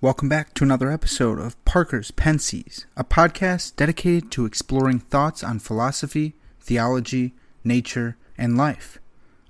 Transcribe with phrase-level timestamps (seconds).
[0.00, 5.58] Welcome back to another episode of Parker's Pensies, a podcast dedicated to exploring thoughts on
[5.58, 6.37] philosophy,
[6.68, 7.32] theology,
[7.64, 8.98] nature, and life.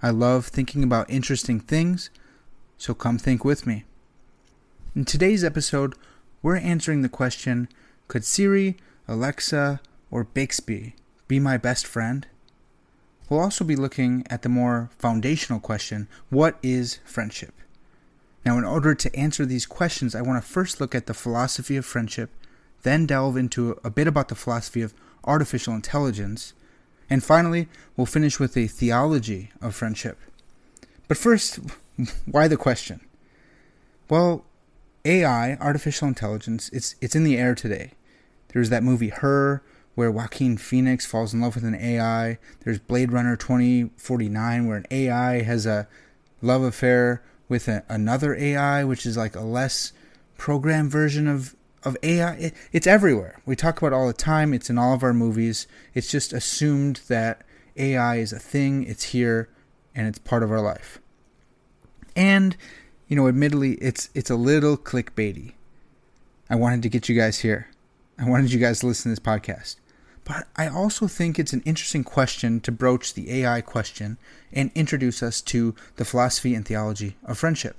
[0.00, 2.10] I love thinking about interesting things,
[2.76, 3.84] so come think with me.
[4.94, 5.96] In today's episode,
[6.42, 7.68] we're answering the question
[8.06, 8.76] Could Siri,
[9.08, 9.80] Alexa,
[10.12, 10.94] or Bixby
[11.26, 12.24] be my best friend?
[13.28, 17.54] We'll also be looking at the more foundational question What is friendship?
[18.46, 21.76] Now, in order to answer these questions, I want to first look at the philosophy
[21.76, 22.30] of friendship,
[22.82, 24.94] then delve into a bit about the philosophy of
[25.24, 26.52] artificial intelligence,
[27.10, 30.18] and finally, we'll finish with a theology of friendship.
[31.06, 31.58] But first,
[32.26, 33.00] why the question?
[34.08, 34.44] Well,
[35.04, 37.92] AI, artificial intelligence, it's it's in the air today.
[38.48, 39.62] There's that movie Her,
[39.94, 42.38] where Joaquin Phoenix falls in love with an AI.
[42.60, 45.88] There's Blade Runner 2049, where an AI has a
[46.40, 49.92] love affair with a, another AI, which is like a less
[50.36, 51.56] programmed version of
[51.88, 52.34] of AI.
[52.34, 53.40] It, it's everywhere.
[53.44, 54.54] We talk about all the time.
[54.54, 55.66] It's in all of our movies.
[55.94, 57.42] It's just assumed that
[57.76, 58.84] AI is a thing.
[58.84, 59.48] It's here,
[59.94, 61.00] and it's part of our life.
[62.14, 62.56] And
[63.08, 65.54] you know, admittedly, it's it's a little clickbaity.
[66.50, 67.68] I wanted to get you guys here.
[68.18, 69.76] I wanted you guys to listen to this podcast.
[70.24, 74.18] But I also think it's an interesting question to broach the AI question
[74.52, 77.76] and introduce us to the philosophy and theology of friendship.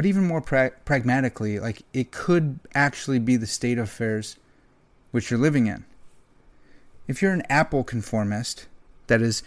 [0.00, 4.38] But even more pra- pragmatically, like it could actually be the state of affairs
[5.10, 5.84] which you're living in.
[7.06, 8.66] If you're an Apple conformist,
[9.08, 9.42] that is,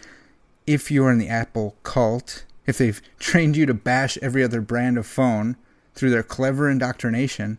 [0.68, 5.00] if you're in the Apple cult, if they've trained you to bash every other brand
[5.00, 5.58] of phone
[5.96, 7.58] through their clever indoctrination,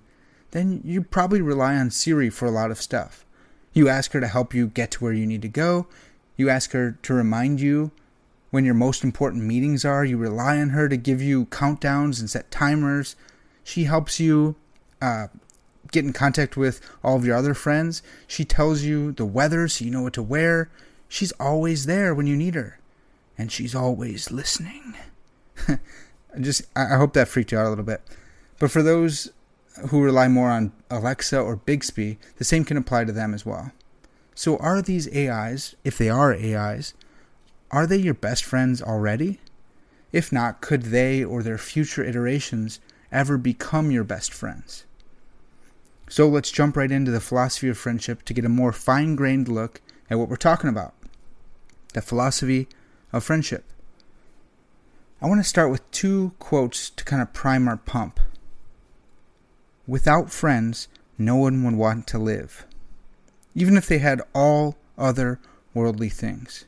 [0.52, 3.26] then you probably rely on Siri for a lot of stuff.
[3.72, 5.88] You ask her to help you get to where you need to go.
[6.36, 7.90] You ask her to remind you
[8.54, 10.04] when your most important meetings are.
[10.04, 13.16] You rely on her to give you countdowns and set timers.
[13.64, 14.54] She helps you
[15.02, 15.26] uh,
[15.90, 18.00] get in contact with all of your other friends.
[18.28, 20.70] She tells you the weather so you know what to wear.
[21.08, 22.78] She's always there when you need her.
[23.36, 24.94] And she's always listening.
[26.40, 28.02] Just, I hope that freaked you out a little bit.
[28.60, 29.32] But for those
[29.88, 33.72] who rely more on Alexa or Bixby, the same can apply to them as well.
[34.36, 36.94] So, are these AIs, if they are AIs,
[37.74, 39.40] are they your best friends already?
[40.12, 42.78] If not, could they or their future iterations
[43.10, 44.84] ever become your best friends?
[46.08, 49.48] So, let's jump right into the philosophy of friendship to get a more fine grained
[49.48, 50.94] look at what we're talking about
[51.94, 52.68] the philosophy
[53.12, 53.64] of friendship.
[55.20, 58.20] I want to start with two quotes to kind of prime our pump.
[59.86, 60.86] Without friends,
[61.18, 62.66] no one would want to live,
[63.54, 65.40] even if they had all other
[65.72, 66.66] worldly things.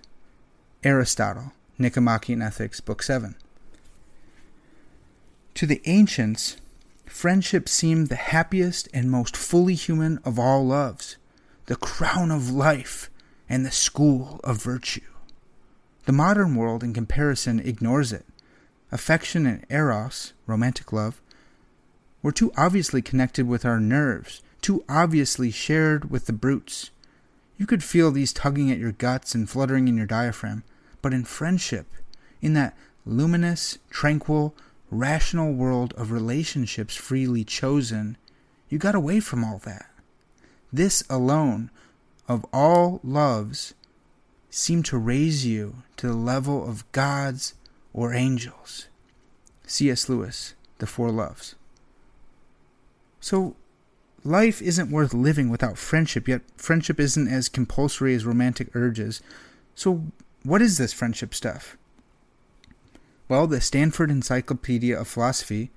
[0.86, 3.34] Aristotle, Nicomachean Ethics, Book 7.
[5.54, 6.58] To the ancients,
[7.06, 11.16] friendship seemed the happiest and most fully human of all loves,
[11.64, 13.10] the crown of life,
[13.48, 15.00] and the school of virtue.
[16.04, 18.24] The modern world, in comparison, ignores it.
[18.92, 21.20] Affection and eros, romantic love,
[22.22, 26.92] were too obviously connected with our nerves, too obviously shared with the brutes.
[27.58, 30.62] You could feel these tugging at your guts and fluttering in your diaphragm,
[31.02, 31.86] but in friendship,
[32.40, 34.54] in that luminous, tranquil,
[34.90, 38.16] rational world of relationships freely chosen,
[38.68, 39.86] you got away from all that.
[40.72, 41.70] This alone,
[42.28, 43.74] of all loves,
[44.50, 47.54] seemed to raise you to the level of gods
[47.92, 48.88] or angels.
[49.66, 50.08] C.S.
[50.08, 51.54] Lewis, The Four Loves.
[53.20, 53.56] So,
[54.22, 59.20] life isn't worth living without friendship, yet friendship isn't as compulsory as romantic urges.
[59.74, 60.04] So,
[60.46, 61.76] what is this friendship stuff?
[63.28, 65.70] Well, the Stanford Encyclopedia of Philosophy,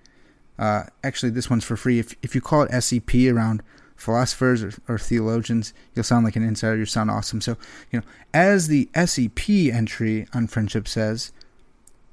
[0.60, 1.98] uh, actually, this one's for free.
[1.98, 3.63] If, if you call it SEP around
[3.95, 6.77] philosophers or, or theologians, you'll sound like an insider.
[6.77, 7.42] You sound awesome.
[7.42, 7.57] So,
[7.92, 11.31] you know, as the SEP entry on friendship says,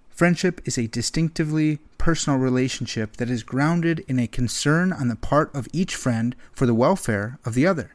[0.09, 5.55] friendship is a distinctively personal relationship that is grounded in a concern on the part
[5.55, 7.95] of each friend for the welfare of the other,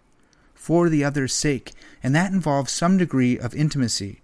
[0.53, 1.71] for the other's sake,
[2.03, 4.20] and that involves some degree of intimacy.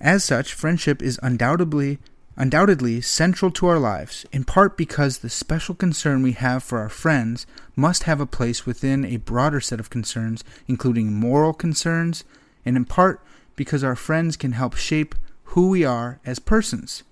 [0.00, 1.98] As such, friendship is undoubtedly
[2.38, 6.88] undoubtedly central to our lives, in part because the special concern we have for our
[6.88, 12.22] friends must have a place within a broader set of concerns, including moral concerns,
[12.64, 13.20] and in part
[13.56, 17.02] because our friends can help shape who we are as persons.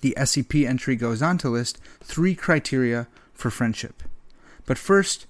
[0.00, 4.02] The SEP entry goes on to list three criteria for friendship.
[4.64, 5.26] But first,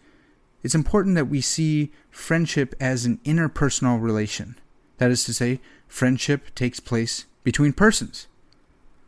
[0.62, 4.56] it's important that we see friendship as an interpersonal relation.
[4.98, 8.26] That is to say, friendship takes place between persons.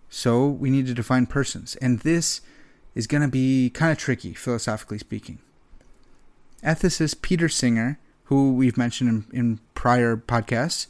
[0.08, 1.76] So we need to define persons.
[1.76, 2.40] And this
[2.94, 5.38] is going to be kind of tricky, philosophically speaking.
[6.64, 10.88] Ethicist Peter Singer, who we've mentioned in, in prior podcasts,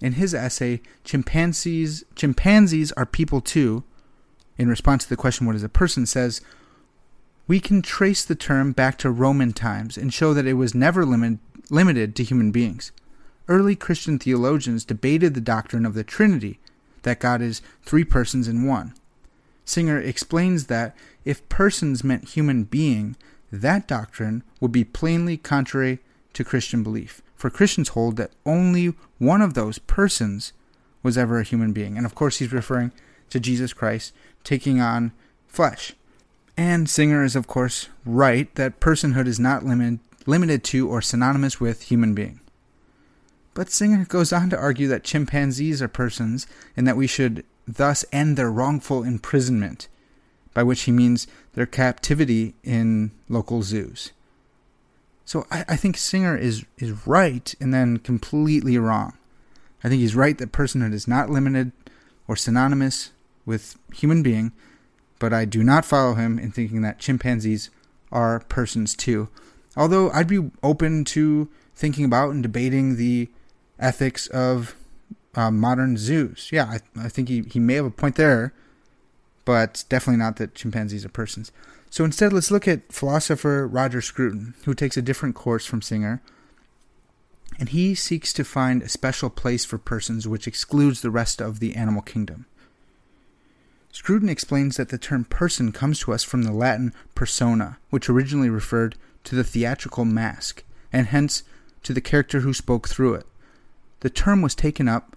[0.00, 3.82] in his essay, Chimpanzees, Chimpanzees Are People Too,
[4.56, 6.06] in response to the question, What is a person?
[6.06, 6.40] says,
[7.46, 11.04] We can trace the term back to Roman times and show that it was never
[11.04, 11.38] limit,
[11.70, 12.92] limited to human beings.
[13.48, 16.58] Early Christian theologians debated the doctrine of the Trinity
[17.02, 18.92] that God is three persons in one.
[19.64, 23.16] Singer explains that if persons meant human being,
[23.50, 25.98] that doctrine would be plainly contrary
[26.34, 27.22] to Christian belief.
[27.36, 30.52] For Christians hold that only one of those persons
[31.02, 31.96] was ever a human being.
[31.96, 32.92] And of course, he's referring
[33.30, 34.12] to Jesus Christ
[34.44, 35.12] taking on
[35.46, 35.94] flesh.
[36.56, 41.60] And Singer is, of course, right that personhood is not limit, limited to or synonymous
[41.60, 42.40] with human being.
[43.58, 46.46] But Singer goes on to argue that chimpanzees are persons
[46.76, 49.88] and that we should thus end their wrongful imprisonment,
[50.54, 54.12] by which he means their captivity in local zoos.
[55.24, 59.14] So I, I think Singer is, is right and then completely wrong.
[59.82, 61.72] I think he's right that personhood is not limited
[62.28, 63.10] or synonymous
[63.44, 64.52] with human being,
[65.18, 67.70] but I do not follow him in thinking that chimpanzees
[68.12, 69.30] are persons too.
[69.76, 73.28] Although I'd be open to thinking about and debating the
[73.78, 74.74] ethics of
[75.34, 76.48] uh, modern zoos.
[76.52, 78.52] Yeah, I, I think he, he may have a point there,
[79.44, 81.52] but definitely not that chimpanzees are persons.
[81.90, 86.20] So instead, let's look at philosopher Roger Scruton, who takes a different course from Singer.
[87.58, 91.60] And he seeks to find a special place for persons which excludes the rest of
[91.60, 92.46] the animal kingdom.
[93.90, 98.50] Scruton explains that the term person comes to us from the Latin persona, which originally
[98.50, 101.42] referred to the theatrical mask, and hence
[101.82, 103.26] to the character who spoke through it.
[104.00, 105.16] The term was taken up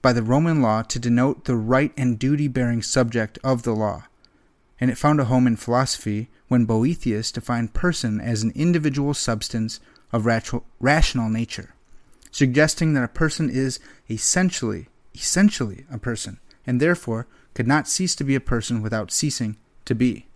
[0.00, 4.04] by the Roman law to denote the right and duty bearing subject of the law,
[4.80, 9.80] and it found a home in philosophy when Boethius defined person as an individual substance
[10.12, 11.74] of rational nature,
[12.30, 13.80] suggesting that a person is
[14.10, 19.56] essentially essentially a person, and therefore could not cease to be a person without ceasing
[19.84, 20.26] to be.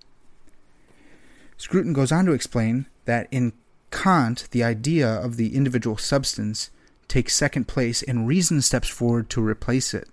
[1.56, 3.52] Scruton goes on to explain that in
[3.90, 6.70] Kant, the idea of the individual substance
[7.08, 10.08] takes second place and reason steps forward to replace it.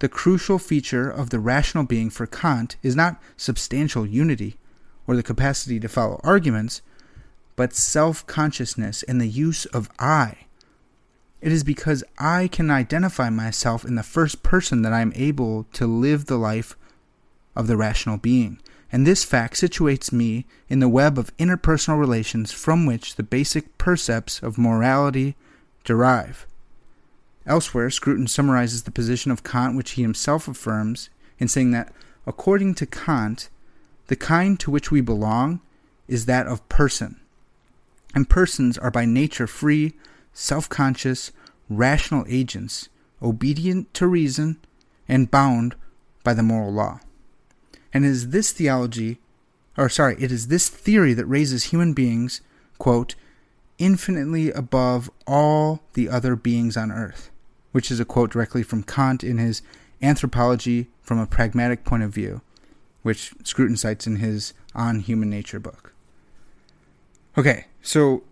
[0.00, 4.56] The crucial feature of the rational being for Kant is not substantial unity
[5.06, 6.82] or the capacity to follow arguments,
[7.56, 10.46] but self consciousness and the use of I.
[11.40, 15.64] It is because I can identify myself in the first person that I am able
[15.72, 16.76] to live the life
[17.56, 18.60] of the rational being.
[18.90, 23.76] And this fact situates me in the web of interpersonal relations from which the basic
[23.78, 25.36] percepts of morality,
[25.88, 26.46] derive.
[27.46, 31.94] Elsewhere, Scruton summarizes the position of Kant, which he himself affirms, in saying that,
[32.26, 33.48] according to Kant,
[34.08, 35.60] the kind to which we belong
[36.06, 37.18] is that of person.
[38.14, 39.94] And persons are by nature free,
[40.34, 41.32] self conscious,
[41.70, 42.90] rational agents,
[43.22, 44.58] obedient to reason,
[45.08, 45.74] and bound
[46.22, 47.00] by the moral law.
[47.94, 49.20] And it is this theology,
[49.78, 52.42] or sorry, it is this theory that raises human beings,
[52.76, 53.14] quote,
[53.78, 57.30] infinitely above all the other beings on earth,
[57.72, 59.62] which is a quote directly from Kant in his
[60.02, 62.40] Anthropology from a Pragmatic Point of View,
[63.02, 65.92] which Scruton cites in his On Human Nature book.
[67.36, 68.22] Okay, so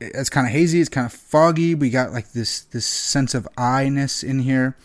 [0.00, 1.74] it's kind of hazy, it's kind of foggy.
[1.74, 4.76] We got like this this sense of I-ness in here.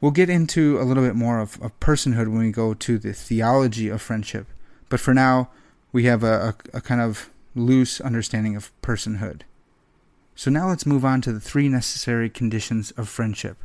[0.00, 3.12] We'll get into a little bit more of, of personhood when we go to the
[3.12, 4.46] theology of friendship.
[4.88, 5.50] But for now,
[5.90, 9.42] we have a, a, a kind of loose understanding of personhood.
[10.34, 13.58] So now let's move on to the three necessary conditions of friendship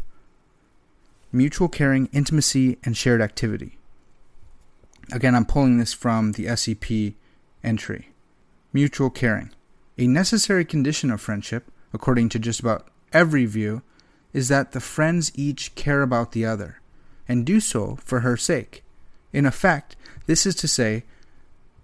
[1.31, 3.77] mutual caring, intimacy, and shared activity.
[5.12, 7.15] Again, I'm pulling this from the SEP
[7.63, 8.09] entry.
[8.71, 9.51] mutual caring.
[9.97, 13.81] A necessary condition of friendship, according to just about every view,
[14.31, 16.81] is that the friends each care about the other,
[17.27, 18.83] and do so for her sake.
[19.31, 19.95] In effect,
[20.25, 21.03] this is to say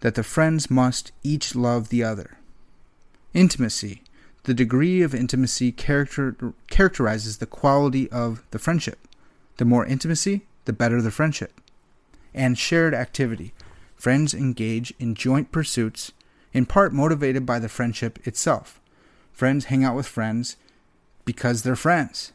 [0.01, 2.37] that the friends must each love the other.
[3.33, 4.03] Intimacy.
[4.43, 8.99] The degree of intimacy character, characterizes the quality of the friendship.
[9.57, 11.59] The more intimacy, the better the friendship.
[12.33, 13.53] And shared activity.
[13.95, 16.13] Friends engage in joint pursuits,
[16.53, 18.79] in part motivated by the friendship itself.
[19.33, 20.55] Friends hang out with friends
[21.25, 22.31] because they're friends.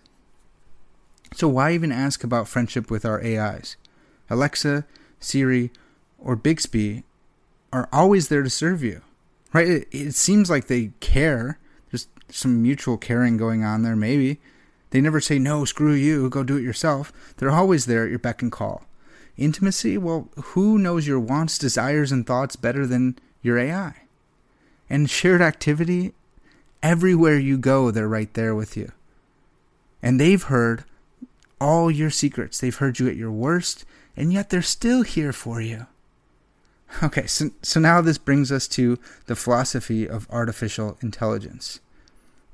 [1.34, 3.76] So, why even ask about friendship with our AIs?
[4.30, 4.84] Alexa,
[5.18, 5.72] Siri,
[6.18, 7.02] or Bixby
[7.74, 9.02] are always there to serve you,
[9.52, 9.66] right?
[9.66, 11.58] It, it seems like they care.
[11.90, 14.40] There's some mutual caring going on there, maybe.
[14.90, 17.12] They never say, no, screw you, go do it yourself.
[17.36, 18.84] They're always there at your beck and call.
[19.36, 19.98] Intimacy?
[19.98, 23.94] Well, who knows your wants, desires, and thoughts better than your AI?
[24.88, 26.12] And shared activity?
[26.80, 28.92] Everywhere you go, they're right there with you.
[30.00, 30.84] And they've heard
[31.60, 32.60] all your secrets.
[32.60, 33.84] They've heard you at your worst,
[34.16, 35.88] and yet they're still here for you.
[37.02, 41.80] Okay, so, so now this brings us to the philosophy of artificial intelligence.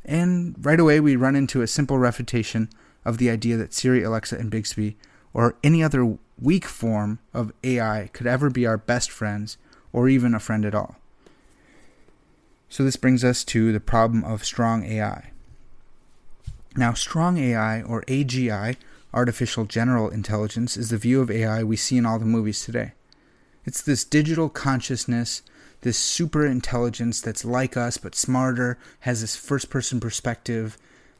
[0.04, 2.70] And right away, we run into a simple refutation
[3.04, 4.96] of the idea that Siri, Alexa, and Bixby,
[5.34, 9.58] or any other weak form of AI, could ever be our best friends
[9.92, 10.96] or even a friend at all.
[12.68, 15.32] So, this brings us to the problem of strong AI.
[16.76, 18.76] Now, strong AI, or AGI,
[19.12, 22.92] artificial general intelligence, is the view of AI we see in all the movies today.
[23.70, 25.42] It's this digital consciousness,
[25.82, 30.76] this super intelligence that's like us but smarter, has this first person perspective,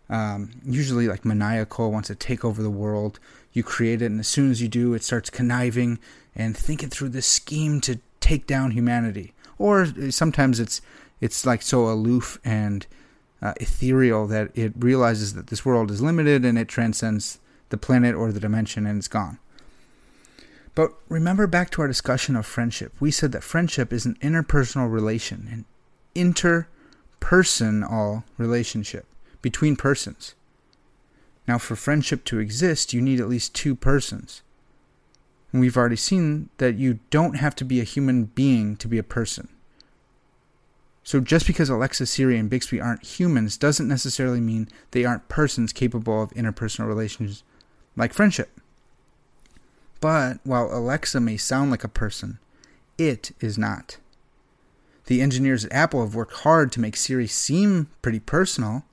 [0.09, 3.21] um, usually like maniacal, wants to take over the world.
[3.53, 6.01] You create it, and as soon as you do, it starts conniving
[6.35, 9.33] and thinking through this scheme to take down humanity.
[9.57, 10.81] Or sometimes it's
[11.21, 12.85] it's like so aloof and
[13.41, 17.39] uh, ethereal that it realizes that this world is limited and it transcends
[17.69, 19.39] the planet or the dimension and it's gone.
[20.75, 22.93] But remember back to our discussion of friendship.
[23.01, 25.65] We said that friendship is an interpersonal relation, an
[27.21, 29.07] interpersonal relationship
[29.43, 30.35] between persons.
[31.49, 34.43] Now, for friendship to exist, you need at least two persons.
[35.53, 38.99] And we've already seen that you don't have to be a human being to be
[38.99, 39.49] a person.
[41.03, 45.73] So just because Alexa, Siri, and Bixby aren't humans doesn't necessarily mean they aren't persons
[45.73, 47.43] capable of interpersonal relations
[47.97, 48.61] like friendship.
[50.01, 52.39] But while Alexa may sound like a person,
[52.97, 53.99] it is not.
[55.07, 58.85] The engineers at Apple have worked hard to make Siri seem pretty personal,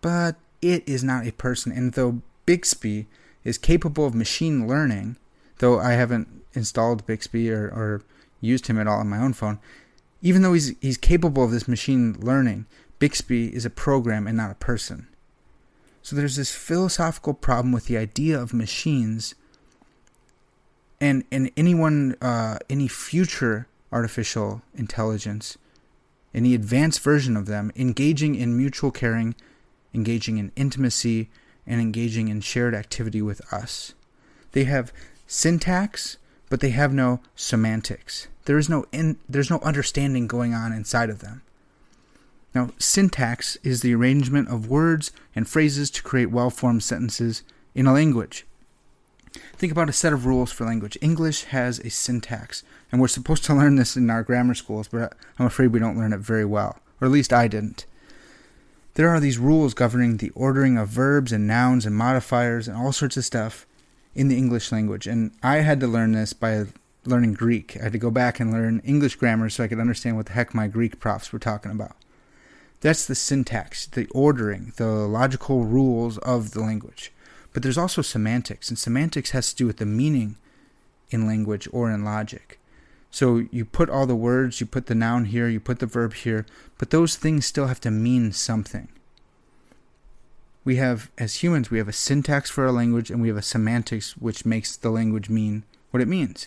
[0.00, 1.72] but it is not a person.
[1.72, 3.06] And though Bixby
[3.44, 5.16] is capable of machine learning,
[5.58, 8.02] though I haven't installed Bixby or, or
[8.40, 9.58] used him at all on my own phone,
[10.22, 12.66] even though he's he's capable of this machine learning,
[12.98, 15.08] Bixby is a program and not a person.
[16.02, 19.34] So there's this philosophical problem with the idea of machines
[21.00, 25.56] and and anyone uh, any future artificial intelligence,
[26.34, 29.34] any advanced version of them engaging in mutual caring,
[29.94, 31.28] engaging in intimacy,
[31.66, 33.94] and engaging in shared activity with us.
[34.52, 34.92] They have
[35.26, 36.16] syntax,
[36.48, 38.28] but they have no semantics.
[38.46, 41.42] There is no in, there's no understanding going on inside of them.
[42.54, 47.42] Now, syntax is the arrangement of words and phrases to create well-formed sentences
[47.74, 48.46] in a language.
[49.56, 50.98] Think about a set of rules for language.
[51.00, 55.14] English has a syntax, and we're supposed to learn this in our grammar schools, but
[55.38, 57.86] I'm afraid we don't learn it very well, or at least I didn't.
[58.94, 62.92] There are these rules governing the ordering of verbs and nouns and modifiers and all
[62.92, 63.66] sorts of stuff
[64.14, 66.66] in the English language, and I had to learn this by
[67.04, 67.76] learning Greek.
[67.78, 70.32] I had to go back and learn English grammar so I could understand what the
[70.32, 71.96] heck my Greek profs were talking about.
[72.80, 77.12] That's the syntax, the ordering, the logical rules of the language.
[77.58, 80.36] But there's also semantics, and semantics has to do with the meaning
[81.10, 82.60] in language or in logic.
[83.10, 86.14] So you put all the words, you put the noun here, you put the verb
[86.14, 86.46] here,
[86.78, 88.86] but those things still have to mean something.
[90.62, 93.42] We have, as humans, we have a syntax for our language and we have a
[93.42, 96.46] semantics which makes the language mean what it means.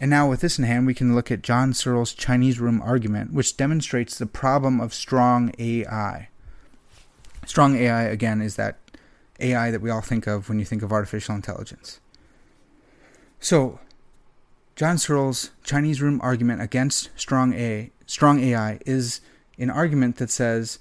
[0.00, 3.34] And now, with this in hand, we can look at John Searle's Chinese room argument,
[3.34, 6.30] which demonstrates the problem of strong AI.
[7.44, 8.78] Strong AI, again, is that
[9.40, 12.00] AI that we all think of when you think of artificial intelligence.
[13.40, 13.80] So,
[14.76, 19.20] John Searle's Chinese room argument against strong AI, strong AI is
[19.58, 20.78] an argument that says,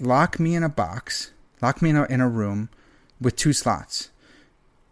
[0.00, 2.68] lock me in a box, lock me in a, in a room
[3.20, 4.10] with two slots,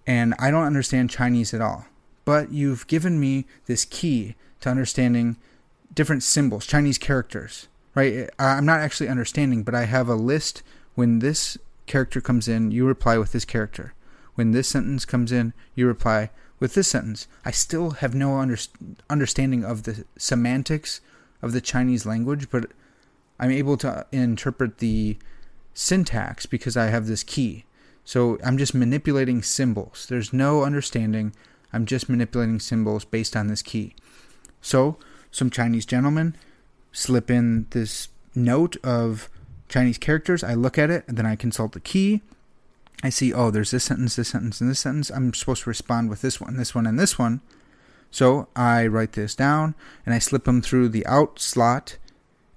[0.06, 1.86] and I don't understand Chinese at all
[2.24, 5.36] but you've given me this key to understanding
[5.92, 8.30] different symbols, Chinese characters, right?
[8.38, 10.62] I'm not actually understanding, but I have a list.
[10.94, 11.56] When this
[11.92, 13.92] character comes in, you reply with this character.
[14.34, 17.28] When this sentence comes in, you reply with this sentence.
[17.44, 18.56] I still have no under,
[19.11, 21.02] understanding of the semantics
[21.42, 22.70] of the Chinese language, but
[23.38, 25.18] I'm able to interpret the
[25.75, 27.66] syntax because I have this key.
[28.06, 30.06] So I'm just manipulating symbols.
[30.08, 31.34] There's no understanding.
[31.75, 33.94] I'm just manipulating symbols based on this key.
[34.62, 34.96] So
[35.30, 36.37] some Chinese gentlemen
[36.90, 39.28] slip in this note of
[39.73, 40.45] Chinese characters.
[40.45, 42.23] I look at it and then I consult the key.
[43.02, 45.11] I see, oh, there's this sentence, this sentence, and this sentence.
[45.11, 47.41] I'm supposed to respond with this one, this one, and this one.
[48.11, 49.75] So I write this down
[50.05, 51.99] and I slip them through the out slot.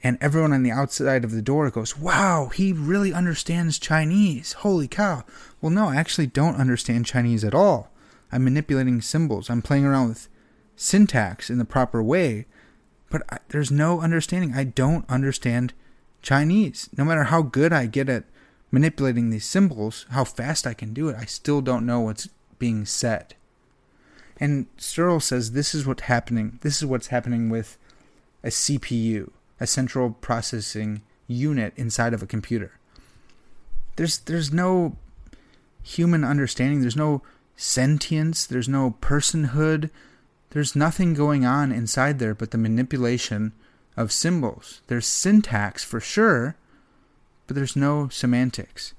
[0.04, 4.54] And everyone on the outside of the door goes, Wow, he really understands Chinese.
[4.54, 5.24] Holy cow.
[5.62, 7.90] Well, no, I actually don't understand Chinese at all.
[8.32, 9.50] I'm manipulating symbols.
[9.50, 10.28] I'm playing around with
[10.76, 12.46] syntax in the proper way
[13.10, 14.54] but I, there's no understanding.
[14.54, 15.74] I don't understand
[16.25, 16.89] Chinese.
[16.98, 18.25] No matter how good I get at
[18.72, 22.27] manipulating these symbols, how fast I can do it, I still don't know what's
[22.60, 23.36] being said.
[24.38, 26.60] And Searle says this is what's happening.
[26.62, 27.77] This is what's happening with
[28.44, 29.29] a CPU,
[29.60, 32.72] a central processing unit inside of a computer.
[33.96, 34.98] There's there's no
[35.84, 36.82] human understanding.
[36.82, 37.22] There's no
[37.55, 38.46] sentience.
[38.46, 39.89] There's no personhood.
[40.50, 43.53] There's nothing going on inside there but the manipulation
[43.98, 44.82] of symbols.
[44.88, 46.56] There's syntax for sure,
[47.48, 48.94] but there's no semantics.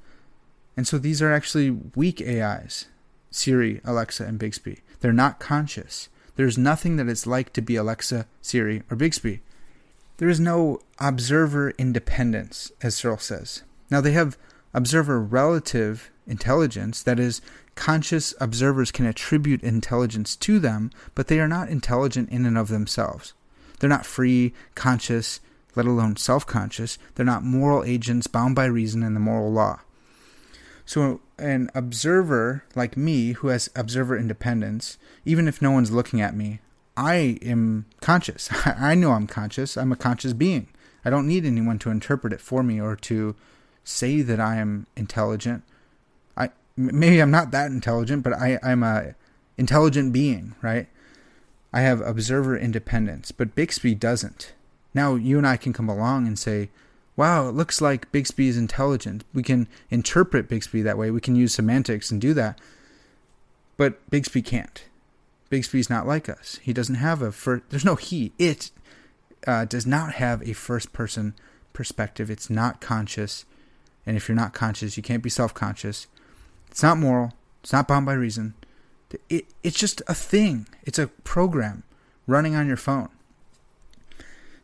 [0.77, 2.87] And so these are actually weak AIs
[3.31, 4.81] Siri, Alexa, and Bixby.
[5.01, 6.09] They're not conscious.
[6.37, 9.41] There's nothing that it's like to be Alexa, Siri, or Bixby.
[10.19, 13.63] There is no observer independence, as Searle says.
[13.91, 14.39] Now, they have
[14.73, 17.41] observer relative intelligence, that is,
[17.75, 22.69] conscious observers can attribute intelligence to them, but they are not intelligent in and of
[22.69, 23.35] themselves.
[23.79, 25.41] They're not free, conscious,
[25.75, 26.99] let alone self conscious.
[27.15, 29.81] They're not moral agents bound by reason and the moral law.
[30.85, 36.37] So, an observer like me, who has observer independence, even if no one's looking at
[36.37, 36.61] me,
[36.97, 38.49] I am conscious.
[38.65, 39.77] I know I'm conscious.
[39.77, 40.69] I'm a conscious being.
[41.05, 43.37] I don't need anyone to interpret it for me or to
[43.85, 45.63] say that I am intelligent
[46.37, 49.15] I maybe I'm not that intelligent, but I, I'm a
[49.57, 50.89] intelligent being, right?
[51.77, 54.55] I have observer independence, but Bixby doesn't.
[54.95, 56.71] Now you and I can come along and say,
[57.17, 59.25] wow, it looks like Bixby is intelligent.
[59.35, 61.11] We can interpret Bixby that way.
[61.11, 62.59] We can use semantics and do that.
[63.77, 64.87] But Bixby can't.
[65.51, 66.59] Bixby's not like us.
[66.63, 68.33] He doesn't have a first, there's no he.
[68.39, 68.71] It
[69.47, 71.35] uh, does not have a first person
[71.75, 72.31] perspective.
[72.31, 73.45] It's not conscious.
[74.07, 76.07] And if you're not conscious, you can't be self conscious.
[76.71, 77.35] It's not moral.
[77.63, 78.55] It's not bound by reason.
[79.29, 80.67] It, it's just a thing.
[80.85, 81.83] It's a program
[82.27, 83.09] running on your phone.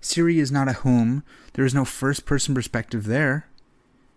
[0.01, 1.23] Siri is not a whom.
[1.55, 3.47] There is no first person perspective there.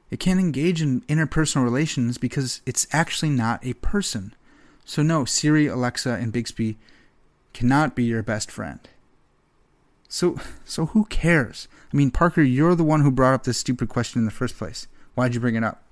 [0.10, 4.34] It can't engage in interpersonal relations because it's actually not a person.
[4.84, 6.78] So, no, Siri, Alexa, and Bixby
[7.54, 8.80] cannot be your best friend.
[10.08, 11.67] So, so who cares?
[11.91, 14.58] I mean, Parker, you're the one who brought up this stupid question in the first
[14.58, 14.88] place.
[15.15, 15.84] Why'd you bring it up?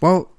[0.00, 0.30] Well,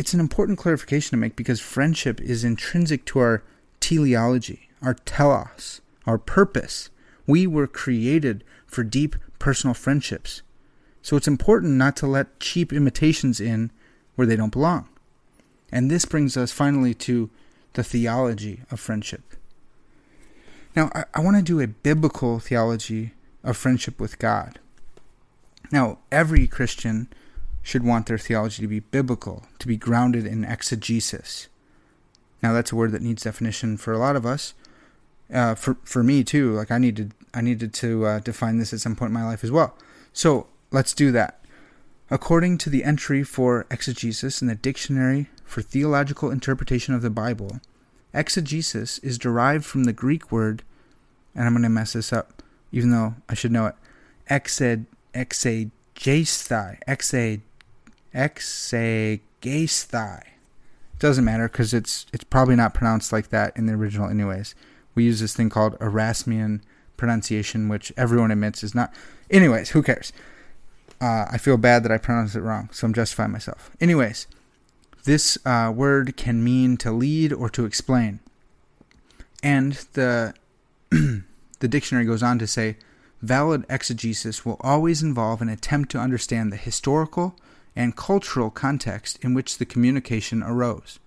[0.00, 3.42] it's an important clarification to make because friendship is intrinsic to our
[3.80, 6.88] teleology, our telos, our purpose.
[7.26, 10.40] We were created for deep personal friendships.
[11.02, 13.72] So it's important not to let cheap imitations in
[14.14, 14.88] where they don't belong.
[15.70, 17.28] And this brings us finally to
[17.74, 19.34] the theology of friendship.
[20.74, 23.12] Now, I, I want to do a biblical theology
[23.44, 24.60] of friendship with God.
[25.70, 27.08] Now, every Christian
[27.62, 31.48] should want their theology to be biblical, to be grounded in exegesis.
[32.42, 34.54] Now that's a word that needs definition for a lot of us.
[35.32, 36.52] Uh, for for me too.
[36.52, 39.44] Like I needed I needed to uh, define this at some point in my life
[39.44, 39.76] as well.
[40.12, 41.40] So let's do that.
[42.10, 47.60] According to the entry for exegesis in the dictionary for theological interpretation of the Bible,
[48.12, 50.64] exegesis is derived from the Greek word,
[51.36, 52.42] and I'm going to mess this up,
[52.72, 53.76] even though I should know it.
[54.28, 57.40] Exed exegesthai, exe
[58.14, 60.22] exegesthai.
[60.98, 64.54] Doesn't matter because it's it's probably not pronounced like that in the original, anyways.
[64.94, 66.60] We use this thing called Erasmian
[66.96, 68.92] pronunciation, which everyone admits is not.
[69.30, 70.12] Anyways, who cares?
[71.00, 73.70] Uh, I feel bad that I pronounced it wrong, so I'm justifying myself.
[73.80, 74.26] Anyways,
[75.04, 78.20] this uh, word can mean to lead or to explain,
[79.42, 80.34] and the
[80.90, 82.76] the dictionary goes on to say
[83.22, 87.36] valid exegesis will always involve an attempt to understand the historical,
[87.76, 90.98] and cultural context in which the communication arose,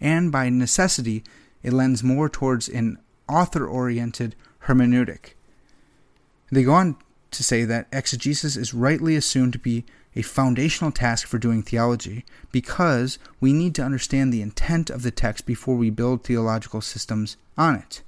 [0.00, 1.24] and by necessity,
[1.62, 4.34] it lends more towards an author oriented
[4.66, 5.34] hermeneutic.
[6.50, 6.96] They go on
[7.30, 9.84] to say that exegesis is rightly assumed to be
[10.16, 15.12] a foundational task for doing theology because we need to understand the intent of the
[15.12, 18.02] text before we build theological systems on it.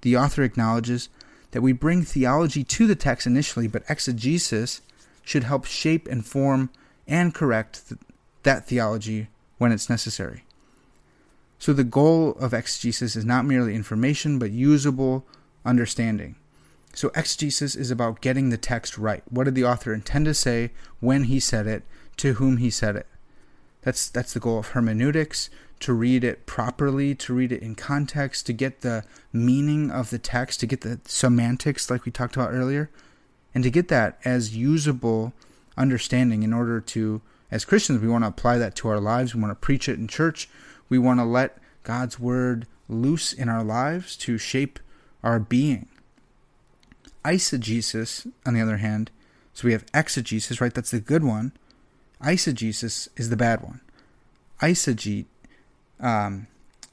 [0.00, 1.08] The author acknowledges
[1.52, 4.80] that we bring theology to the text initially, but exegesis
[5.22, 6.70] should help shape and form
[7.06, 8.00] and correct th-
[8.42, 10.44] that theology when it's necessary.
[11.58, 15.24] So the goal of exegesis is not merely information, but usable
[15.64, 16.36] understanding.
[16.94, 19.22] So exegesis is about getting the text right.
[19.30, 21.82] What did the author intend to say when he said it,
[22.18, 23.06] to whom he said it?
[23.82, 28.46] That's that's the goal of hermeneutics, to read it properly, to read it in context,
[28.46, 32.52] to get the meaning of the text, to get the semantics like we talked about
[32.52, 32.90] earlier,
[33.54, 35.32] and to get that as usable
[35.76, 39.40] understanding in order to as Christians we want to apply that to our lives, we
[39.40, 40.48] want to preach it in church,
[40.88, 44.80] we want to let God's word loose in our lives to shape
[45.22, 45.88] our being
[47.26, 49.10] eisegesis, on the other hand,
[49.52, 50.72] so we have exegesis, right?
[50.72, 51.52] That's the good one.
[52.22, 53.80] Eisegesis is the bad one.
[54.62, 55.26] Eisegete,
[55.98, 56.46] um,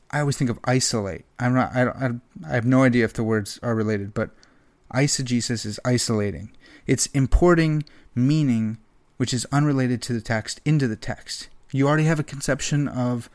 [0.09, 1.25] I always think of isolate.
[1.39, 1.75] I'm not.
[1.75, 2.09] I, I,
[2.49, 4.31] I have no idea if the words are related, but
[4.93, 6.51] eisegesis is isolating.
[6.87, 7.83] It's importing
[8.15, 8.77] meaning
[9.17, 11.49] which is unrelated to the text into the text.
[11.71, 13.29] You already have a conception of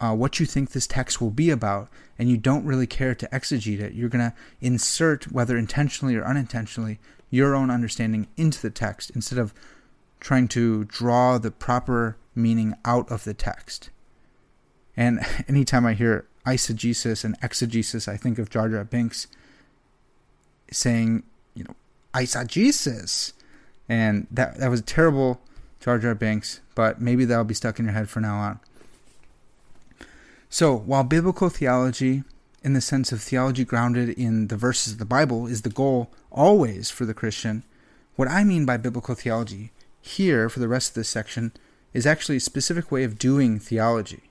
[0.00, 3.28] uh, what you think this text will be about, and you don't really care to
[3.28, 6.98] exegete it, you're going to insert, whether intentionally or unintentionally,
[7.30, 9.54] your own understanding into the text instead of
[10.20, 13.90] trying to draw the proper meaning out of the text.
[14.96, 19.26] And anytime I hear eisegesis and exegesis, I think of Jar Jar Binks
[20.70, 21.74] saying, you know,
[22.14, 23.32] eisegesis.
[23.88, 25.40] And that that was a terrible
[25.80, 28.60] Jar Jar Binks, but maybe that'll be stuck in your head for now on.
[30.48, 32.22] So, while biblical theology,
[32.62, 36.10] in the sense of theology grounded in the verses of the Bible, is the goal
[36.30, 37.64] always for the Christian,
[38.16, 41.52] what I mean by biblical theology here for the rest of this section
[41.92, 44.22] is actually a specific way of doing theology.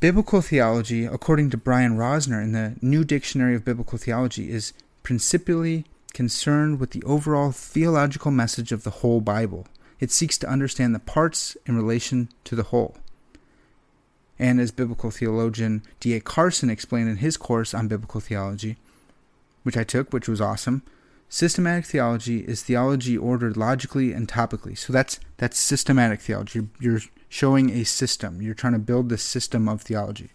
[0.00, 5.86] Biblical theology, according to Brian Rosner in the New Dictionary of Biblical Theology, is principally
[6.18, 9.68] concerned with the overall theological message of the whole Bible.
[10.00, 12.96] It seeks to understand the parts in relation to the whole
[14.36, 16.18] and as biblical theologian D.A.
[16.18, 18.78] Carson explained in his course on biblical theology,
[19.62, 20.82] which I took, which was awesome.
[21.28, 24.76] Systematic theology is theology ordered logically and topically.
[24.76, 26.58] So that's that's systematic theology.
[26.80, 28.42] You're, you're showing a system.
[28.42, 30.30] You're trying to build the system of theology.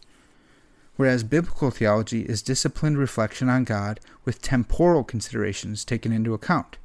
[0.95, 6.77] Whereas biblical theology is disciplined reflection on God with temporal considerations taken into account.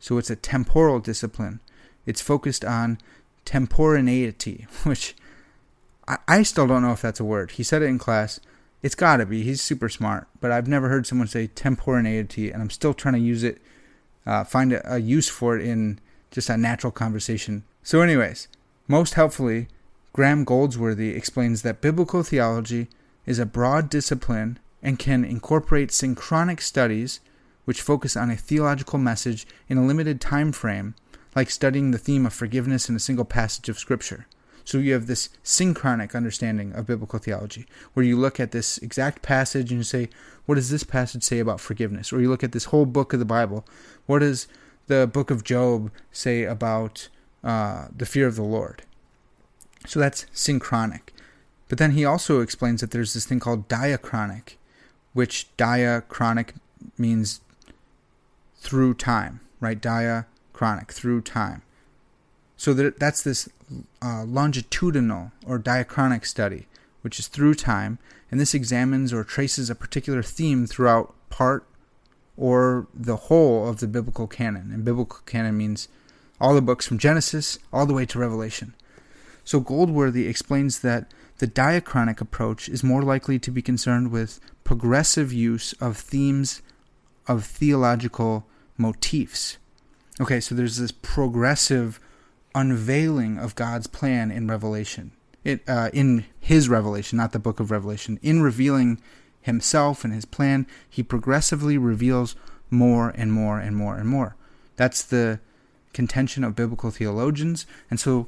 [0.00, 1.60] So it's a temporal discipline.
[2.04, 2.98] It's focused on
[3.44, 5.14] temporaneity, which
[6.08, 7.52] I, I still don't know if that's a word.
[7.52, 8.40] He said it in class.
[8.82, 9.42] It's got to be.
[9.42, 10.26] He's super smart.
[10.40, 13.62] But I've never heard someone say temporaneity, and I'm still trying to use it,
[14.26, 17.64] uh, find a, a use for it in just a natural conversation.
[17.82, 18.48] So, anyways,
[18.88, 19.68] most helpfully,
[20.12, 22.88] Graham Goldsworthy explains that biblical theology
[23.26, 27.20] is a broad discipline and can incorporate synchronic studies
[27.64, 30.94] which focus on a theological message in a limited time frame,
[31.34, 34.26] like studying the theme of forgiveness in a single passage of Scripture.
[34.64, 39.22] So you have this synchronic understanding of biblical theology, where you look at this exact
[39.22, 40.08] passage and you say,
[40.46, 42.12] what does this passage say about forgiveness?
[42.12, 43.66] Or you look at this whole book of the Bible,
[44.06, 44.46] what does
[44.86, 47.08] the book of Job say about
[47.42, 48.82] uh, the fear of the Lord?
[49.86, 51.13] So that's synchronic.
[51.74, 54.58] But then he also explains that there's this thing called diachronic,
[55.12, 56.50] which diachronic
[56.96, 57.40] means
[58.54, 59.82] through time, right?
[59.82, 61.62] Diachronic, through time.
[62.56, 63.48] So that, that's this
[64.00, 66.68] uh, longitudinal or diachronic study,
[67.02, 67.98] which is through time,
[68.30, 71.66] and this examines or traces a particular theme throughout part
[72.36, 74.70] or the whole of the biblical canon.
[74.72, 75.88] And biblical canon means
[76.40, 78.76] all the books from Genesis all the way to Revelation.
[79.42, 85.32] So Goldsworthy explains that the diachronic approach is more likely to be concerned with progressive
[85.32, 86.62] use of themes
[87.26, 89.58] of theological motifs.
[90.20, 91.98] Okay, so there's this progressive
[92.54, 95.12] unveiling of God's plan in Revelation.
[95.42, 98.18] It, uh, in his revelation, not the book of Revelation.
[98.22, 99.00] In revealing
[99.40, 102.36] himself and his plan, he progressively reveals
[102.70, 104.36] more and more and more and more.
[104.76, 105.40] That's the
[105.92, 107.66] contention of biblical theologians.
[107.90, 108.26] And so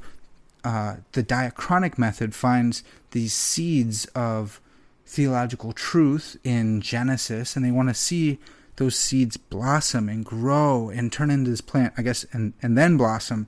[0.67, 4.61] uh, the diachronic method finds these seeds of
[5.07, 8.39] theological truth in Genesis, and they want to see
[8.77, 12.97] those seeds blossom and grow and turn into this plant, I guess, and, and then
[12.97, 13.47] blossom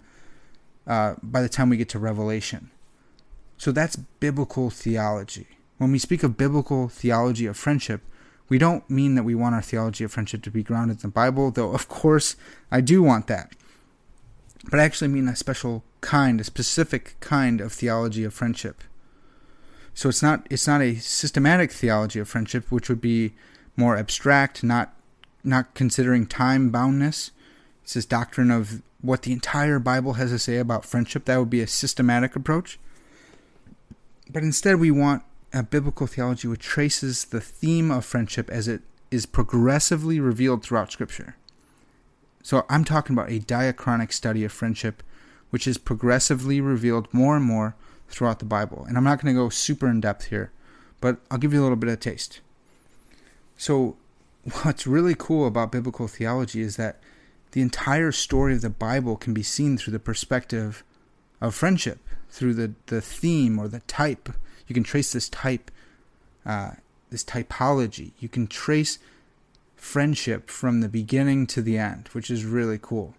[0.87, 2.71] uh, by the time we get to Revelation.
[3.57, 5.49] So that's biblical theology.
[5.79, 8.01] When we speak of biblical theology of friendship,
[8.49, 11.09] We don't mean that we want our theology of friendship to be grounded in the
[11.09, 12.37] Bible, though, of course,
[12.71, 13.53] I do want that.
[14.65, 18.83] But I actually mean a special kind, a specific kind of theology of friendship.
[19.95, 23.35] So it's not it's not a systematic theology of friendship, which would be
[23.77, 24.95] more abstract, not
[25.43, 27.31] not considering time boundness.
[27.83, 31.25] It's this doctrine of what the entire Bible has to say about friendship.
[31.25, 32.79] That would be a systematic approach.
[34.31, 38.83] But instead, we want a biblical theology which traces the theme of friendship as it
[39.11, 41.37] is progressively revealed throughout Scripture.
[42.49, 45.03] So I'm talking about a diachronic study of friendship,
[45.51, 47.77] which is progressively revealed more and more
[48.09, 48.87] throughout the Bible.
[48.89, 50.51] And I'm not going to go super in depth here,
[50.99, 52.41] but I'll give you a little bit of taste.
[53.59, 53.97] So,
[54.63, 57.01] what's really cool about biblical theology is that
[57.53, 60.83] the entire story of the Bible can be seen through the perspective
[61.43, 61.99] of friendship,
[62.31, 64.31] through the, the theme or the type.
[64.67, 65.71] You can trace this type,
[66.47, 66.71] uh,
[67.11, 68.13] this typology.
[68.19, 68.99] You can trace
[69.79, 73.15] friendship from the beginning to the end, which is really cool.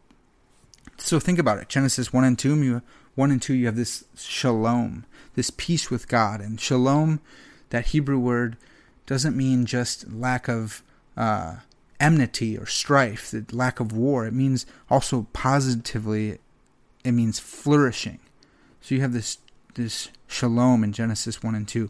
[0.97, 1.69] So think about it.
[1.69, 2.81] Genesis 1 and 2, you,
[3.15, 6.41] 1 and 2, you have this shalom, this peace with God.
[6.41, 7.21] And shalom,
[7.69, 8.57] that Hebrew word,
[9.05, 10.83] doesn't mean just lack of
[11.17, 11.57] uh,
[11.99, 14.27] enmity or strife, the lack of war.
[14.27, 16.37] It means also positively,
[17.03, 18.19] it means flourishing.
[18.81, 19.39] So you have this
[19.75, 21.89] this shalom in Genesis 1 and 2.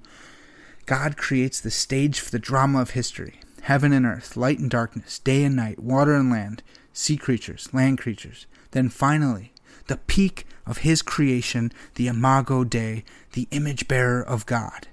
[0.86, 5.20] God creates the stage for the drama of history heaven and earth, light and darkness,
[5.20, 8.48] day and night, water and land, sea creatures, land creatures.
[8.72, 9.54] Then finally,
[9.86, 13.04] the peak of his creation, the Imago Dei,
[13.34, 14.88] the image bearer of God.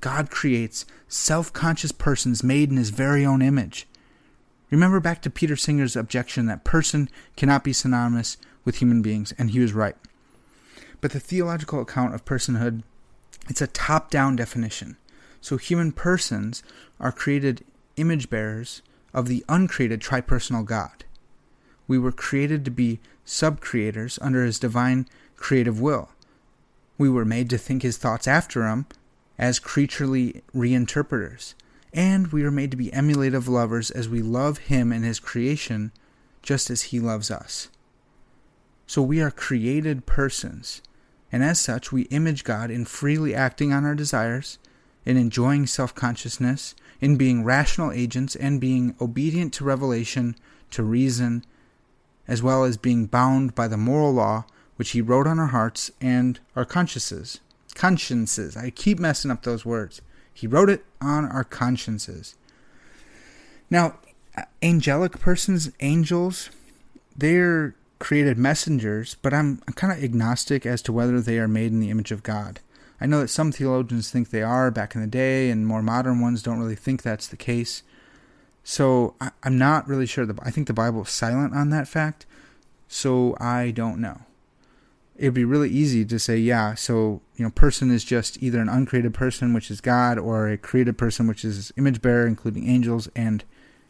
[0.00, 3.88] God creates self conscious persons made in his very own image.
[4.70, 9.50] Remember back to Peter Singer's objection that person cannot be synonymous with human beings, and
[9.50, 9.96] he was right.
[11.00, 12.84] But the theological account of personhood,
[13.48, 14.98] it's a top-down definition.
[15.40, 16.62] So human persons
[17.00, 17.64] are created
[17.96, 21.04] image bearers of the uncreated tripersonal God.
[21.86, 26.10] We were created to be sub-creators under his divine creative will.
[26.98, 28.86] We were made to think his thoughts after him
[29.38, 31.54] as creaturely reinterpreters.
[31.92, 35.92] And we are made to be emulative lovers as we love him and his creation
[36.42, 37.68] just as he loves us.
[38.86, 40.82] So we are created persons
[41.32, 44.58] and as such, we image God in freely acting on our desires,
[45.04, 50.36] in enjoying self consciousness, in being rational agents, and being obedient to revelation,
[50.70, 51.44] to reason,
[52.28, 54.44] as well as being bound by the moral law
[54.76, 57.40] which He wrote on our hearts and our consciences.
[57.74, 58.56] Consciences.
[58.56, 60.00] I keep messing up those words.
[60.32, 62.34] He wrote it on our consciences.
[63.68, 63.98] Now,
[64.62, 66.48] angelic persons, angels,
[67.14, 71.72] they're created messengers, but I'm, I'm kind of agnostic as to whether they are made
[71.72, 72.60] in the image of God.
[73.00, 76.20] I know that some theologians think they are back in the day, and more modern
[76.20, 77.82] ones don't really think that's the case.
[78.62, 80.26] So I, am not really sure.
[80.26, 82.26] The, I think the Bible is silent on that fact,
[82.88, 84.20] so I don't know.
[85.16, 88.68] It'd be really easy to say, yeah, so, you know, person is just either an
[88.68, 93.08] uncreated person, which is God, or a created person, which is image bearer, including angels
[93.14, 93.44] and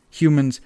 [0.09, 0.61] humans.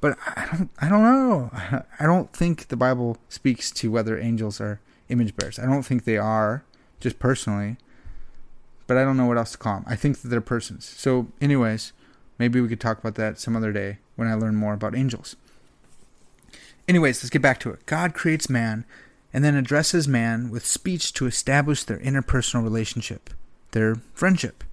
[0.00, 1.50] But I don't, I don't know.
[2.00, 5.58] I don't think the Bible speaks to whether angels are image bearers.
[5.58, 6.64] I don't think they are,
[6.98, 7.76] just personally.
[8.90, 9.84] But I don't know what else to call them.
[9.86, 10.84] I think that they're persons.
[10.84, 11.92] So, anyways,
[12.40, 15.36] maybe we could talk about that some other day when I learn more about angels.
[16.88, 17.86] Anyways, let's get back to it.
[17.86, 18.84] God creates man
[19.32, 23.30] and then addresses man with speech to establish their interpersonal relationship,
[23.70, 24.64] their friendship.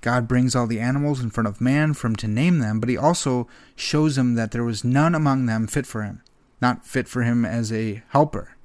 [0.00, 2.88] God brings all the animals in front of man for him to name them, but
[2.88, 6.20] he also shows him that there was none among them fit for him,
[6.60, 8.56] not fit for him as a helper,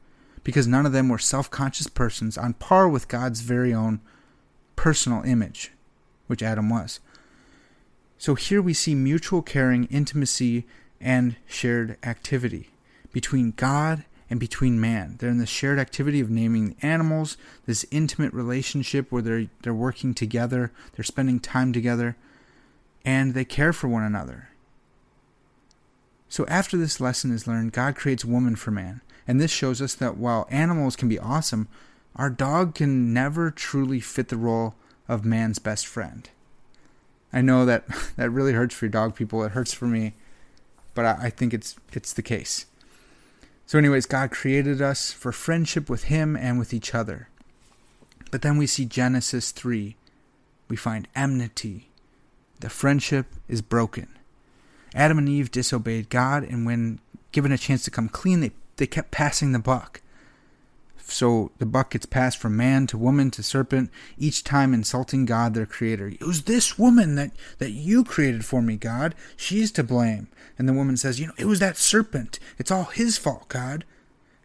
[0.44, 4.02] because none of them were self conscious persons on par with God's very own
[4.82, 5.72] personal image,
[6.26, 7.00] which Adam was.
[8.18, 10.66] So here we see mutual caring, intimacy,
[11.00, 12.72] and shared activity
[13.14, 15.18] between God and between man.
[15.20, 19.72] They're in the shared activity of naming the animals, this intimate relationship where they're they're
[19.72, 22.18] working together, they're spending time together,
[23.06, 24.50] and they care for one another.
[26.28, 29.02] So after this lesson is learned, God creates woman for man.
[29.28, 31.68] And this shows us that while animals can be awesome,
[32.16, 34.76] our dog can never truly fit the role
[35.08, 36.30] of man's best friend.
[37.34, 39.44] I know that that really hurts for dog people.
[39.44, 40.14] It hurts for me,
[40.94, 42.66] but I, I think it's it's the case.
[43.66, 47.30] So, anyways, God created us for friendship with Him and with each other.
[48.30, 49.96] But then we see Genesis 3.
[50.68, 51.90] We find enmity.
[52.60, 54.08] The friendship is broken.
[54.94, 57.00] Adam and Eve disobeyed God, and when
[57.32, 60.02] given a chance to come clean, they, they kept passing the buck.
[61.04, 65.54] So the buck gets passed from man to woman to serpent, each time insulting God,
[65.54, 66.08] their creator.
[66.08, 69.16] It was this woman that, that you created for me, God.
[69.36, 70.28] She's to blame.
[70.58, 72.40] And the woman says, You know, it was that serpent.
[72.58, 73.86] It's all his fault, God.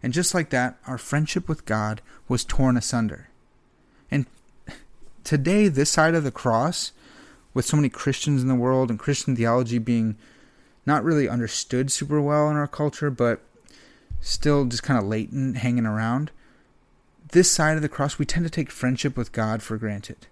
[0.03, 3.29] And just like that, our friendship with God was torn asunder.
[4.11, 4.27] And
[5.25, 6.93] today, this side of the cross,
[7.55, 10.17] with so many Christians in the world and Christian theology being
[10.85, 13.41] not really understood super well in our culture, but
[14.21, 16.31] still just kind of latent, hanging around,
[17.33, 20.27] this side of the cross, we tend to take friendship with God for granted.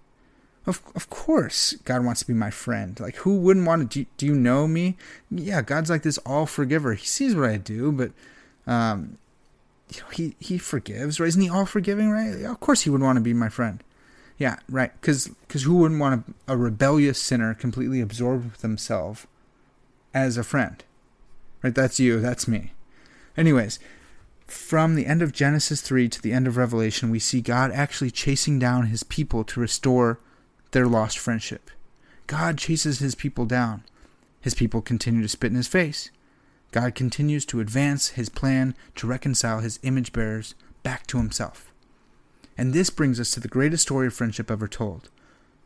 [0.65, 2.99] Of, of course, God wants to be my friend.
[2.99, 3.99] Like, who wouldn't want to?
[3.99, 4.97] Do, do you know me?
[5.29, 6.93] Yeah, God's like this all forgiver.
[6.95, 8.11] He sees what I do, but
[8.65, 9.19] um,
[9.93, 11.27] you know, he he forgives, right?
[11.27, 12.43] Isn't he all forgiving, right?
[12.43, 13.83] Of course, he would want to be my friend.
[14.37, 14.91] Yeah, right.
[14.99, 15.29] Because
[15.63, 19.27] who wouldn't want a, a rebellious sinner completely absorbed with himself
[20.13, 20.83] as a friend?
[21.61, 21.75] Right.
[21.75, 22.19] That's you.
[22.19, 22.73] That's me.
[23.37, 23.79] Anyways,
[24.45, 28.11] from the end of Genesis 3 to the end of Revelation, we see God actually
[28.11, 30.19] chasing down his people to restore
[30.71, 31.71] their lost friendship.
[32.27, 33.83] God chases his people down.
[34.41, 36.11] His people continue to spit in his face.
[36.71, 41.71] God continues to advance his plan to reconcile his image bearers back to himself.
[42.57, 45.09] And this brings us to the greatest story of friendship ever told,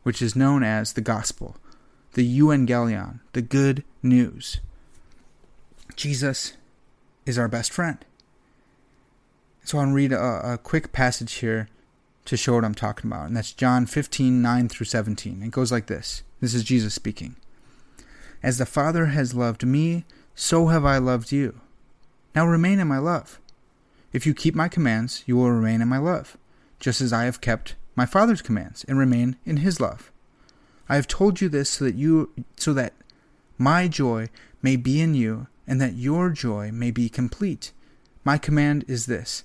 [0.02, 1.56] which is known as the gospel,
[2.14, 4.60] the euangelion, the good news.
[5.96, 6.54] Jesus
[7.26, 8.04] is our best friend.
[9.64, 11.68] So I'll read a, a, quick passage here
[12.24, 15.42] to show what I'm talking about, and that's John 15, 9 through 17.
[15.42, 17.36] It goes like this This is Jesus speaking.
[18.42, 21.60] As the Father has loved me, so have I loved you.
[22.34, 23.38] Now remain in my love.
[24.12, 26.36] If you keep my commands, you will remain in my love,
[26.78, 30.10] just as I have kept my Father's commands and remain in his love.
[30.88, 32.94] I have told you this so that you so that
[33.58, 34.28] my joy
[34.62, 37.72] may be in you and that your joy may be complete.
[38.24, 39.44] My command is this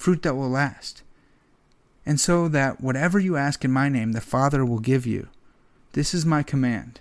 [0.00, 1.02] fruit that will last.
[2.06, 5.28] And so that whatever you ask in my name, the Father will give you.
[5.92, 7.00] This is my command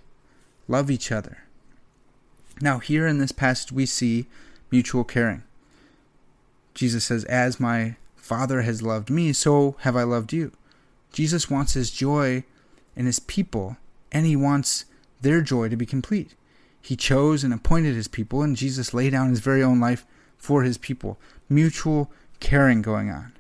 [0.67, 1.39] love each other.
[2.61, 4.27] Now, here in this passage, we see
[4.69, 5.43] mutual caring.
[6.75, 10.51] Jesus says, As my Father has loved me, so have I loved you.
[11.11, 12.43] Jesus wants his joy
[12.95, 13.77] in his people,
[14.11, 14.85] and he wants
[15.21, 16.35] their joy to be complete.
[16.81, 20.05] He chose and appointed his people, and Jesus laid down his very own life
[20.37, 21.17] for his people.
[21.47, 23.33] Mutual caring going on.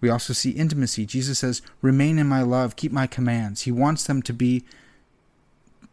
[0.00, 1.06] We also see intimacy.
[1.06, 3.62] Jesus says, Remain in my love, keep my commands.
[3.62, 4.64] He wants them to be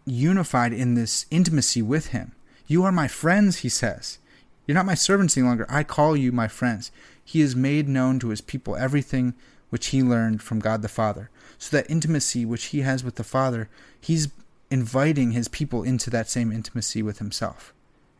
[0.05, 2.33] unified in this intimacy with him.
[2.67, 4.19] You are my friends, he says.
[4.65, 5.65] You're not my servants any longer.
[5.69, 6.91] I call you my friends.
[7.23, 9.33] He has made known to his people everything
[9.69, 11.29] which he learned from God the Father.
[11.57, 14.29] So that intimacy which he has with the Father, he's
[14.69, 17.73] inviting his people into that same intimacy with himself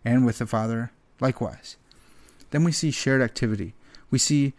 [0.04, 1.78] and with the Father likewise.
[2.52, 3.74] Then we see shared activity.
[4.16, 4.54] We see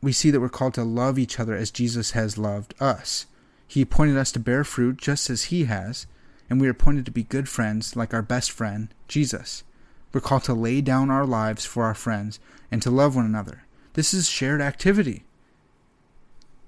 [0.00, 3.26] we see that we're called to love each other as Jesus has loved us.
[3.66, 6.06] He appointed us to bear fruit just as he has,
[6.48, 9.64] and we are appointed to be good friends like our best friend, Jesus.
[10.12, 12.38] We're called to lay down our lives for our friends
[12.70, 13.64] and to love one another.
[13.94, 15.24] This is shared activity.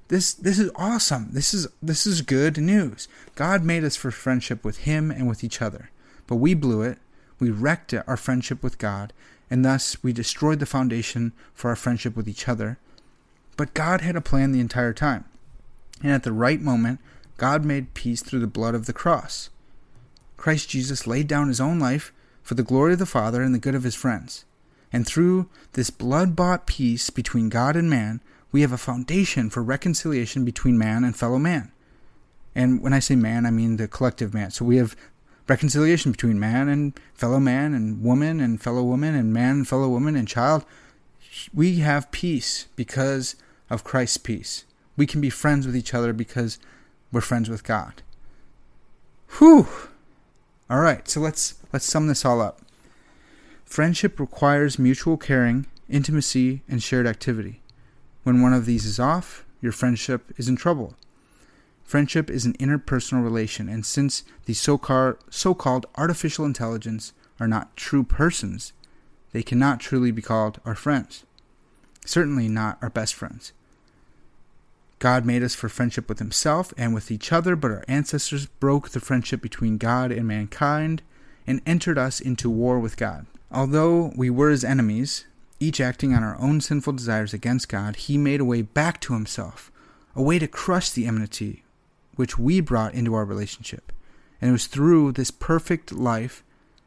[0.09, 1.29] This this is awesome.
[1.31, 3.07] This is this is good news.
[3.37, 5.93] God made us for friendship with him and with each other.
[6.27, 6.99] But we blew it.
[7.39, 9.13] We wrecked our friendship with God,
[9.53, 12.79] and thus we destroyed the foundation for our friendship with each other.
[13.59, 15.27] But God had a plan the entire time.
[16.03, 17.01] And at the right moment,
[17.37, 19.51] God made peace through the blood of the cross.
[20.39, 23.59] Christ Jesus laid down his own life for the glory of the Father and the
[23.59, 24.47] good of his friends.
[24.91, 29.63] And through this blood bought peace between God and man, we have a foundation for
[29.63, 31.73] reconciliation between man and fellow man.
[32.55, 34.51] And when I say man, I mean the collective man.
[34.51, 34.97] So we have
[35.49, 39.89] reconciliation between man and fellow man and woman and fellow woman and man and fellow
[39.89, 40.65] woman and child.
[41.55, 43.37] We have peace because
[43.71, 44.65] of Christ's peace.
[44.97, 46.59] We can be friends with each other because
[47.11, 48.03] we're friends with God.
[49.39, 49.67] Whew.
[50.69, 52.61] All right, so let's let's sum this all up.
[53.65, 57.63] Friendship requires mutual caring, intimacy, and shared activity.
[58.23, 60.95] When one of these is off, your friendship is in trouble.
[61.93, 68.03] Friendship is an interpersonal relation, and since the so called artificial intelligence are not true
[68.03, 68.73] persons,
[69.33, 71.25] they cannot truly be called our friends.
[72.07, 73.53] Certainly not our best friends.
[75.01, 78.89] God made us for friendship with Himself and with each other, but our ancestors broke
[78.89, 81.03] the friendship between God and mankind
[81.47, 83.27] and entered us into war with God.
[83.51, 85.27] Although we were His enemies,
[85.61, 89.13] each acting on our own sinful desires against God, He made a way back to
[89.13, 89.71] Himself,
[90.17, 91.65] a way to crush the enmity
[92.17, 93.93] which we brought into our relationship.
[94.41, 96.43] And it was through this perfect life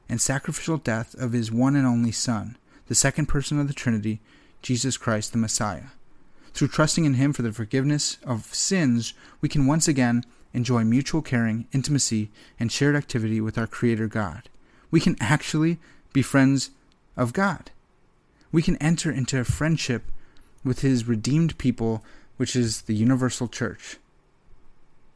[0.07, 2.57] and sacrificial death of His one and only Son,
[2.87, 4.19] the second person of the Trinity,
[4.61, 5.89] Jesus Christ the Messiah.
[6.53, 10.23] Through trusting in Him for the forgiveness of sins, we can once again
[10.53, 14.49] enjoy mutual caring, intimacy, and shared activity with our Creator God.
[14.89, 15.79] We can actually
[16.13, 16.69] be friends
[17.17, 17.71] of God.
[18.51, 20.03] We can enter into a friendship
[20.63, 22.03] with His redeemed people,
[22.37, 23.97] which is the universal church.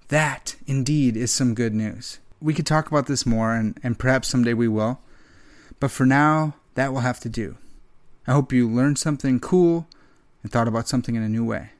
[0.09, 2.19] That, indeed, is some good news.
[2.41, 4.99] We could talk about this more, and, and perhaps someday we will.
[5.79, 7.57] But for now, that will have to do.
[8.27, 9.87] I hope you learned something cool
[10.43, 11.71] and thought about something in a new way.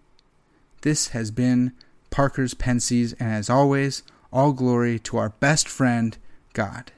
[0.81, 1.73] This has been
[2.09, 6.17] Parker's Pensées, and as always, all glory to our best friend,
[6.53, 6.91] God.